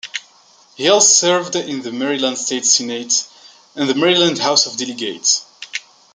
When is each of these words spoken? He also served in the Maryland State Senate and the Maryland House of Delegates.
He 0.77 0.89
also 0.89 1.13
served 1.13 1.55
in 1.55 1.83
the 1.83 1.91
Maryland 1.91 2.39
State 2.39 2.65
Senate 2.65 3.23
and 3.75 3.87
the 3.87 3.93
Maryland 3.93 4.39
House 4.39 4.65
of 4.65 4.75
Delegates. 4.75 5.45